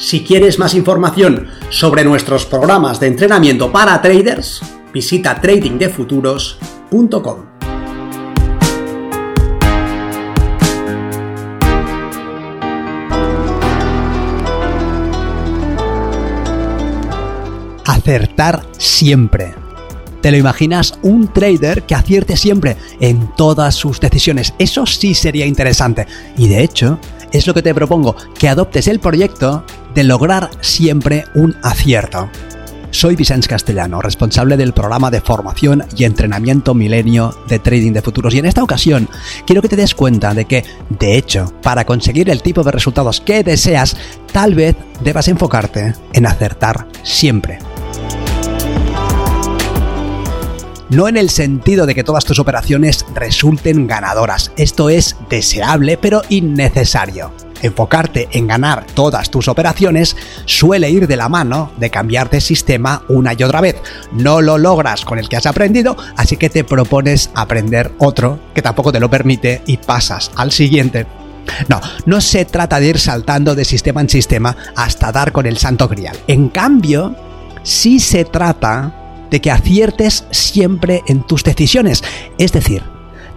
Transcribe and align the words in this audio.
Si 0.00 0.24
quieres 0.24 0.58
más 0.58 0.72
información 0.72 1.48
sobre 1.68 2.04
nuestros 2.04 2.46
programas 2.46 2.98
de 3.00 3.08
entrenamiento 3.08 3.70
para 3.70 4.00
traders, 4.00 4.62
visita 4.94 5.38
tradingdefuturos.com. 5.38 7.44
Acertar 17.84 18.62
siempre. 18.78 19.52
¿Te 20.22 20.30
lo 20.30 20.38
imaginas? 20.38 20.98
Un 21.02 21.30
trader 21.30 21.82
que 21.82 21.94
acierte 21.94 22.38
siempre 22.38 22.78
en 23.00 23.34
todas 23.36 23.74
sus 23.74 24.00
decisiones. 24.00 24.54
Eso 24.58 24.86
sí 24.86 25.12
sería 25.12 25.44
interesante. 25.44 26.06
Y 26.38 26.48
de 26.48 26.62
hecho, 26.62 26.98
es 27.32 27.46
lo 27.46 27.52
que 27.52 27.62
te 27.62 27.74
propongo, 27.74 28.16
que 28.38 28.48
adoptes 28.48 28.88
el 28.88 28.98
proyecto 28.98 29.62
de 29.94 30.04
lograr 30.04 30.50
siempre 30.60 31.24
un 31.34 31.56
acierto. 31.62 32.28
Soy 32.90 33.14
Vicente 33.14 33.46
Castellano, 33.46 34.02
responsable 34.02 34.56
del 34.56 34.72
programa 34.72 35.10
de 35.10 35.20
formación 35.20 35.84
y 35.96 36.04
entrenamiento 36.04 36.74
milenio 36.74 37.34
de 37.48 37.60
trading 37.60 37.92
de 37.92 38.02
futuros 38.02 38.34
y 38.34 38.38
en 38.38 38.46
esta 38.46 38.64
ocasión 38.64 39.08
quiero 39.46 39.62
que 39.62 39.68
te 39.68 39.76
des 39.76 39.94
cuenta 39.94 40.34
de 40.34 40.44
que, 40.44 40.64
de 40.88 41.16
hecho, 41.16 41.52
para 41.62 41.84
conseguir 41.84 42.28
el 42.30 42.42
tipo 42.42 42.64
de 42.64 42.72
resultados 42.72 43.20
que 43.20 43.44
deseas, 43.44 43.96
tal 44.32 44.54
vez 44.54 44.74
debas 45.02 45.28
enfocarte 45.28 45.94
en 46.12 46.26
acertar 46.26 46.86
siempre. 47.04 47.58
no 50.90 51.06
en 51.08 51.16
el 51.16 51.30
sentido 51.30 51.86
de 51.86 51.94
que 51.94 52.04
todas 52.04 52.24
tus 52.24 52.38
operaciones 52.38 53.06
resulten 53.14 53.86
ganadoras. 53.86 54.52
Esto 54.56 54.90
es 54.90 55.16
deseable 55.30 55.96
pero 55.96 56.22
innecesario. 56.28 57.32
Enfocarte 57.62 58.28
en 58.32 58.46
ganar 58.46 58.86
todas 58.94 59.30
tus 59.30 59.48
operaciones 59.48 60.16
suele 60.44 60.90
ir 60.90 61.06
de 61.06 61.16
la 61.16 61.28
mano 61.28 61.72
de 61.78 61.90
cambiar 61.90 62.30
de 62.30 62.40
sistema 62.40 63.02
una 63.08 63.34
y 63.34 63.42
otra 63.42 63.60
vez. 63.60 63.76
No 64.12 64.40
lo 64.40 64.58
logras 64.58 65.04
con 65.04 65.18
el 65.18 65.28
que 65.28 65.36
has 65.36 65.46
aprendido, 65.46 65.96
así 66.16 66.36
que 66.36 66.50
te 66.50 66.64
propones 66.64 67.30
aprender 67.34 67.92
otro 67.98 68.38
que 68.54 68.62
tampoco 68.62 68.92
te 68.92 69.00
lo 69.00 69.10
permite 69.10 69.62
y 69.66 69.76
pasas 69.76 70.30
al 70.36 70.52
siguiente. 70.52 71.06
No, 71.68 71.80
no 72.06 72.20
se 72.20 72.44
trata 72.44 72.80
de 72.80 72.88
ir 72.88 72.98
saltando 72.98 73.54
de 73.54 73.64
sistema 73.64 74.00
en 74.00 74.08
sistema 74.08 74.56
hasta 74.76 75.12
dar 75.12 75.32
con 75.32 75.46
el 75.46 75.58
santo 75.58 75.88
grial. 75.88 76.16
En 76.26 76.48
cambio, 76.48 77.16
sí 77.62 78.00
se 78.00 78.24
trata 78.24 78.94
de 79.30 79.40
que 79.40 79.50
aciertes 79.50 80.24
siempre 80.30 81.02
en 81.06 81.22
tus 81.26 81.44
decisiones, 81.44 82.02
es 82.38 82.52
decir, 82.52 82.82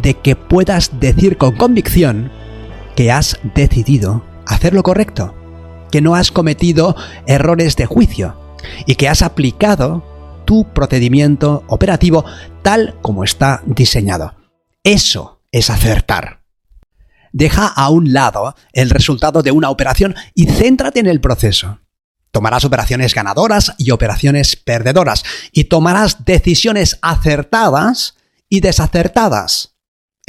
de 0.00 0.14
que 0.14 0.36
puedas 0.36 1.00
decir 1.00 1.36
con 1.36 1.56
convicción 1.56 2.30
que 3.00 3.10
has 3.10 3.40
decidido 3.54 4.26
hacer 4.44 4.74
lo 4.74 4.82
correcto, 4.82 5.34
que 5.90 6.02
no 6.02 6.16
has 6.16 6.30
cometido 6.30 6.94
errores 7.26 7.74
de 7.76 7.86
juicio 7.86 8.38
y 8.84 8.96
que 8.96 9.08
has 9.08 9.22
aplicado 9.22 10.04
tu 10.44 10.70
procedimiento 10.74 11.64
operativo 11.68 12.26
tal 12.60 12.98
como 13.00 13.24
está 13.24 13.62
diseñado. 13.64 14.34
Eso 14.84 15.40
es 15.50 15.70
acertar. 15.70 16.42
Deja 17.32 17.68
a 17.68 17.88
un 17.88 18.12
lado 18.12 18.54
el 18.74 18.90
resultado 18.90 19.42
de 19.42 19.50
una 19.50 19.70
operación 19.70 20.14
y 20.34 20.44
céntrate 20.44 21.00
en 21.00 21.06
el 21.06 21.22
proceso. 21.22 21.80
Tomarás 22.32 22.66
operaciones 22.66 23.14
ganadoras 23.14 23.72
y 23.78 23.92
operaciones 23.92 24.56
perdedoras 24.56 25.24
y 25.52 25.64
tomarás 25.64 26.26
decisiones 26.26 26.98
acertadas 27.00 28.18
y 28.50 28.60
desacertadas. 28.60 29.69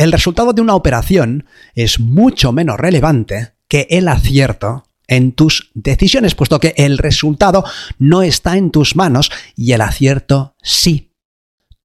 El 0.01 0.11
resultado 0.11 0.51
de 0.51 0.63
una 0.63 0.73
operación 0.73 1.45
es 1.75 1.99
mucho 1.99 2.51
menos 2.51 2.79
relevante 2.79 3.51
que 3.67 3.85
el 3.91 4.07
acierto 4.07 4.83
en 5.07 5.33
tus 5.33 5.69
decisiones, 5.75 6.33
puesto 6.33 6.59
que 6.59 6.73
el 6.75 6.97
resultado 6.97 7.63
no 7.99 8.23
está 8.23 8.57
en 8.57 8.71
tus 8.71 8.95
manos 8.95 9.31
y 9.55 9.73
el 9.73 9.81
acierto 9.81 10.55
sí. 10.63 11.13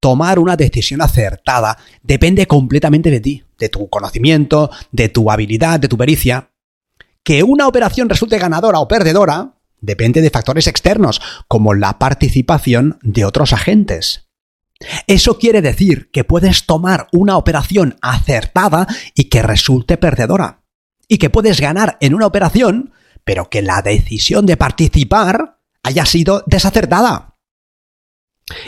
Tomar 0.01 0.39
una 0.39 0.57
decisión 0.57 1.03
acertada 1.03 1.77
depende 2.03 2.47
completamente 2.47 3.11
de 3.11 3.21
ti, 3.21 3.45
de 3.59 3.69
tu 3.69 3.91
conocimiento, 3.91 4.71
de 4.93 5.11
tu 5.11 5.31
habilidad, 5.31 5.79
de 5.79 5.89
tu 5.89 5.99
pericia. 5.99 6.53
Que 7.23 7.43
una 7.43 7.69
operación 7.69 8.09
resulte 8.09 8.39
ganadora 8.39 8.81
o 8.81 8.89
perdedora 8.89 9.59
depende 9.83 10.23
de 10.23 10.31
factores 10.31 10.69
externos, 10.69 11.21
como 11.49 11.75
la 11.75 11.99
participación 11.99 12.99
de 13.03 13.27
otros 13.27 13.53
agentes. 13.53 14.26
Eso 15.07 15.39
quiere 15.39 15.63
decir 15.63 16.11
que 16.11 16.25
puedes 16.25 16.67
tomar 16.67 17.09
una 17.13 17.37
operación 17.37 17.97
acertada 18.03 18.87
y 19.15 19.25
que 19.25 19.43
resulte 19.43 19.97
perdedora. 19.97 20.63
Y 21.09 21.19
que 21.19 21.31
puedes 21.31 21.61
ganar 21.61 21.97
en 22.01 22.15
una 22.15 22.27
operación, 22.27 22.93
pero 23.25 23.49
que 23.49 23.63
la 23.63 23.83
decisión 23.83 24.45
de 24.45 24.57
participar 24.57 25.61
haya 25.83 26.05
sido 26.05 26.43
desacertada. 26.47 27.37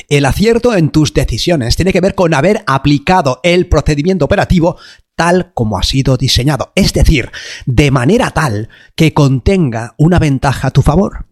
El 0.08 0.24
acierto 0.24 0.74
en 0.74 0.90
tus 0.90 1.14
decisiones 1.14 1.76
tiene 1.76 1.92
que 1.92 2.00
ver 2.00 2.14
con 2.14 2.34
haber 2.34 2.64
aplicado 2.66 3.40
el 3.42 3.68
procedimiento 3.68 4.24
operativo 4.24 4.76
tal 5.14 5.52
como 5.52 5.78
ha 5.78 5.82
sido 5.82 6.16
diseñado, 6.16 6.72
es 6.76 6.92
decir, 6.92 7.30
de 7.66 7.90
manera 7.90 8.30
tal 8.30 8.68
que 8.94 9.14
contenga 9.14 9.94
una 9.98 10.18
ventaja 10.18 10.68
a 10.68 10.70
tu 10.70 10.82
favor. 10.82 11.26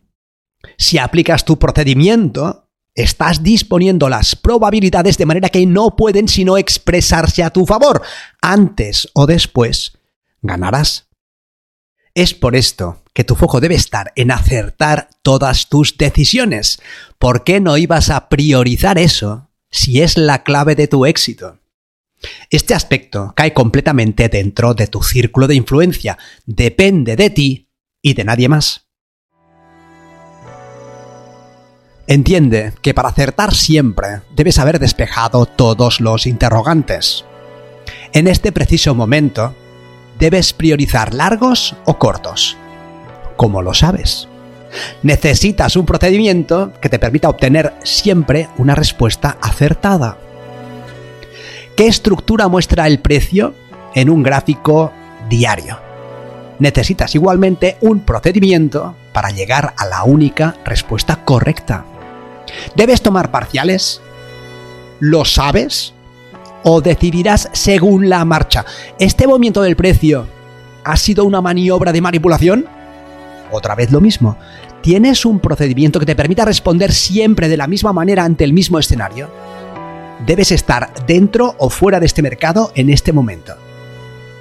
Si 0.76 0.98
aplicas 0.98 1.44
tu 1.44 1.58
procedimiento, 1.58 2.65
estás 2.96 3.42
disponiendo 3.42 4.08
las 4.08 4.34
probabilidades 4.34 5.18
de 5.18 5.26
manera 5.26 5.50
que 5.50 5.64
no 5.66 5.94
pueden 5.94 6.26
sino 6.26 6.56
expresarse 6.56 7.44
a 7.44 7.50
tu 7.50 7.66
favor. 7.66 8.02
Antes 8.42 9.08
o 9.12 9.26
después, 9.26 9.92
ganarás. 10.42 11.06
Es 12.14 12.32
por 12.32 12.56
esto 12.56 13.02
que 13.12 13.24
tu 13.24 13.34
foco 13.34 13.60
debe 13.60 13.74
estar 13.74 14.12
en 14.16 14.30
acertar 14.30 15.10
todas 15.22 15.68
tus 15.68 15.98
decisiones. 15.98 16.80
¿Por 17.18 17.44
qué 17.44 17.60
no 17.60 17.76
ibas 17.76 18.08
a 18.08 18.28
priorizar 18.30 18.98
eso 18.98 19.50
si 19.70 20.00
es 20.00 20.16
la 20.16 20.42
clave 20.42 20.74
de 20.74 20.88
tu 20.88 21.04
éxito? 21.04 21.58
Este 22.48 22.72
aspecto 22.72 23.34
cae 23.36 23.52
completamente 23.52 24.30
dentro 24.30 24.72
de 24.72 24.86
tu 24.86 25.02
círculo 25.02 25.46
de 25.46 25.56
influencia, 25.56 26.16
depende 26.46 27.16
de 27.16 27.28
ti 27.28 27.68
y 28.00 28.14
de 28.14 28.24
nadie 28.24 28.48
más. 28.48 28.85
Entiende 32.08 32.72
que 32.82 32.94
para 32.94 33.08
acertar 33.08 33.52
siempre 33.52 34.20
debes 34.36 34.60
haber 34.60 34.78
despejado 34.78 35.44
todos 35.44 36.00
los 36.00 36.26
interrogantes. 36.28 37.24
En 38.12 38.28
este 38.28 38.52
preciso 38.52 38.94
momento, 38.94 39.54
debes 40.16 40.52
priorizar 40.52 41.12
largos 41.12 41.74
o 41.84 41.98
cortos. 41.98 42.56
¿Cómo 43.36 43.60
lo 43.60 43.74
sabes? 43.74 44.28
Necesitas 45.02 45.74
un 45.74 45.84
procedimiento 45.84 46.72
que 46.80 46.88
te 46.88 47.00
permita 47.00 47.28
obtener 47.28 47.74
siempre 47.82 48.48
una 48.56 48.76
respuesta 48.76 49.36
acertada. 49.40 50.16
¿Qué 51.76 51.88
estructura 51.88 52.46
muestra 52.46 52.86
el 52.86 53.00
precio 53.00 53.52
en 53.96 54.10
un 54.10 54.22
gráfico 54.22 54.92
diario? 55.28 55.80
Necesitas 56.60 57.16
igualmente 57.16 57.78
un 57.80 58.00
procedimiento 58.00 58.94
para 59.12 59.30
llegar 59.30 59.74
a 59.76 59.86
la 59.86 60.04
única 60.04 60.54
respuesta 60.64 61.24
correcta. 61.24 61.84
¿Debes 62.74 63.02
tomar 63.02 63.30
parciales? 63.30 64.00
¿Lo 65.00 65.24
sabes? 65.24 65.94
¿O 66.62 66.80
decidirás 66.80 67.48
según 67.52 68.08
la 68.08 68.24
marcha? 68.24 68.64
¿Este 68.98 69.26
movimiento 69.26 69.62
del 69.62 69.76
precio 69.76 70.26
ha 70.84 70.96
sido 70.96 71.24
una 71.24 71.40
maniobra 71.40 71.92
de 71.92 72.00
manipulación? 72.00 72.66
Otra 73.52 73.74
vez 73.74 73.92
lo 73.92 74.00
mismo. 74.00 74.36
¿Tienes 74.82 75.24
un 75.24 75.40
procedimiento 75.40 76.00
que 76.00 76.06
te 76.06 76.16
permita 76.16 76.44
responder 76.44 76.92
siempre 76.92 77.48
de 77.48 77.56
la 77.56 77.66
misma 77.66 77.92
manera 77.92 78.24
ante 78.24 78.44
el 78.44 78.52
mismo 78.52 78.78
escenario? 78.78 79.28
debes 80.24 80.52
estar 80.52 80.92
dentro 81.06 81.54
o 81.58 81.68
fuera 81.68 82.00
de 82.00 82.06
este 82.06 82.22
mercado 82.22 82.72
en 82.74 82.90
este 82.90 83.12
momento. 83.12 83.54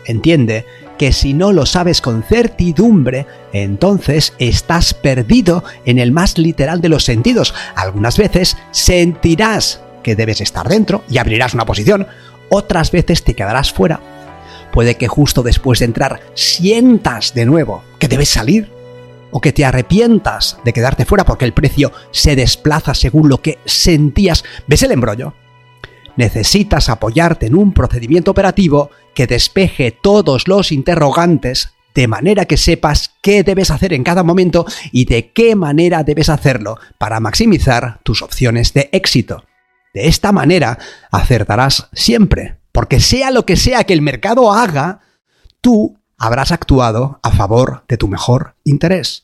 Entiende 0.06 0.66
que 0.98 1.12
si 1.12 1.34
no 1.34 1.52
lo 1.52 1.66
sabes 1.66 2.02
con 2.02 2.24
certidumbre, 2.24 3.26
entonces 3.54 4.34
estás 4.40 4.94
perdido 4.94 5.64
en 5.86 6.00
el 6.00 6.12
más 6.12 6.38
literal 6.38 6.82
de 6.82 6.90
los 6.90 7.04
sentidos. 7.04 7.54
Algunas 7.76 8.18
veces 8.18 8.58
sentirás 8.72 9.82
que 10.04 10.16
debes 10.16 10.42
estar 10.42 10.68
dentro 10.68 11.04
y 11.10 11.18
abrirás 11.18 11.54
una 11.54 11.66
posición, 11.66 12.08
otras 12.50 12.92
veces 12.92 13.24
te 13.24 13.34
quedarás 13.34 13.74
fuera. 13.74 14.00
Puede 14.72 14.96
que 14.96 15.08
justo 15.08 15.42
después 15.42 15.80
de 15.80 15.86
entrar 15.86 16.22
sientas 16.34 17.34
de 17.34 17.46
nuevo 17.46 17.84
que 17.98 18.08
debes 18.08 18.30
salir 18.30 18.70
o 19.32 19.42
que 19.42 19.54
te 19.54 19.66
arrepientas 19.66 20.58
de 20.64 20.74
quedarte 20.74 21.06
fuera 21.06 21.26
porque 21.26 21.46
el 21.46 21.54
precio 21.54 21.92
se 22.12 22.36
desplaza 22.36 22.94
según 22.94 23.30
lo 23.30 23.42
que 23.42 23.60
sentías. 23.66 24.44
¿Ves 24.68 24.84
el 24.84 24.92
embrollo? 24.92 25.34
Necesitas 26.18 26.90
apoyarte 26.90 27.48
en 27.48 27.56
un 27.56 27.74
procedimiento 27.74 28.32
operativo 28.32 28.90
que 29.14 29.28
despeje 29.28 29.92
todos 29.92 30.48
los 30.48 30.72
interrogantes 30.72 31.74
de 31.96 32.08
manera 32.08 32.46
que 32.46 32.58
sepas 32.58 33.14
qué 33.22 33.44
debes 33.44 33.72
hacer 33.72 33.94
en 33.94 34.04
cada 34.04 34.22
momento 34.22 34.66
y 34.92 35.06
de 35.06 35.32
qué 35.32 35.56
manera 35.56 36.04
debes 36.04 36.30
hacerlo 36.30 36.78
para 36.98 37.22
maximizar 37.22 38.02
tus 38.04 38.22
opciones 38.22 38.74
de 38.74 38.90
éxito. 38.92 39.46
De 39.94 40.08
esta 40.08 40.34
manera 40.34 40.78
acertarás 41.10 41.88
siempre, 41.94 42.60
porque 42.74 43.00
sea 43.00 43.32
lo 43.32 43.46
que 43.46 43.56
sea 43.56 43.86
que 43.86 43.94
el 43.94 44.02
mercado 44.02 44.52
haga, 44.52 45.00
tú 45.62 45.98
habrás 46.18 46.52
actuado 46.52 47.20
a 47.24 47.32
favor 47.32 47.86
de 47.88 47.98
tu 47.98 48.10
mejor 48.10 48.56
interés. 48.66 49.24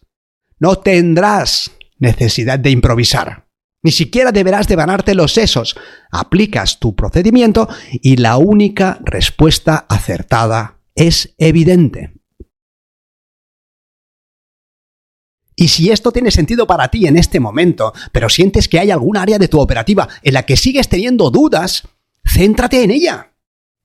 No 0.60 0.78
tendrás 0.78 1.72
necesidad 2.00 2.58
de 2.58 2.72
improvisar. 2.72 3.51
Ni 3.84 3.92
siquiera 3.92 4.32
deberás 4.32 4.68
devanarte 4.68 5.16
los 5.16 5.34
sesos. 5.34 5.76
Aplicas 6.12 6.80
tu 6.80 6.96
procedimiento 6.96 7.68
y 7.92 8.18
la 8.18 8.38
única 8.38 9.00
respuesta 9.04 9.86
acertada 9.90 10.78
es 10.96 11.34
evidente. 11.38 12.14
Y 15.56 15.68
si 15.68 15.92
esto 15.92 16.12
tiene 16.12 16.32
sentido 16.32 16.66
para 16.66 16.88
ti 16.88 17.06
en 17.06 17.18
este 17.18 17.40
momento, 17.40 17.94
pero 18.12 18.30
sientes 18.30 18.68
que 18.68 18.80
hay 18.80 18.90
algún 18.90 19.18
área 19.18 19.38
de 19.38 19.48
tu 19.48 19.60
operativa 19.60 20.08
en 20.24 20.34
la 20.34 20.44
que 20.44 20.58
sigues 20.58 20.90
teniendo 20.90 21.30
dudas, 21.30 21.88
céntrate 22.26 22.84
en 22.84 22.92
ella. 22.92 23.34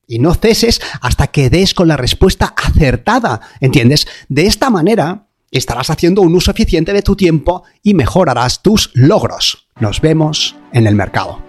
Y 0.06 0.20
no 0.20 0.34
ceses 0.34 0.81
hasta 1.00 1.26
que 1.26 1.50
des 1.50 1.75
con 1.75 1.88
la 1.88 1.96
respuesta 1.96 2.54
acertada, 2.56 3.40
¿entiendes? 3.60 4.06
De 4.28 4.46
esta 4.46 4.70
manera 4.70 5.25
estarás 5.56 5.91
haciendo 5.91 6.23
un 6.23 6.35
uso 6.35 6.50
eficiente 6.50 6.93
de 6.93 7.03
tu 7.03 7.17
tiempo 7.17 7.64
y 7.82 7.94
mejorarás 7.94 8.62
tus 8.62 8.91
logros. 8.94 9.69
Nos 9.81 10.00
vemos 10.00 10.56
en 10.73 10.87
el 10.87 10.94
mercado. 10.94 11.43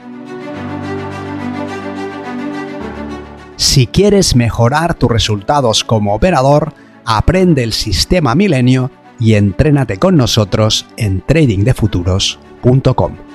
Si 3.57 3.87
quieres 3.87 4.35
mejorar 4.35 4.93
tus 4.93 5.09
resultados 5.09 5.83
como 5.83 6.13
operador, 6.13 6.73
aprende 7.05 7.63
el 7.63 7.73
sistema 7.73 8.35
Milenio 8.35 8.91
y 9.19 9.33
entrénate 9.33 9.97
con 9.97 10.15
nosotros 10.15 10.85
en 10.95 11.23
tradingdefuturos.com. 11.25 13.26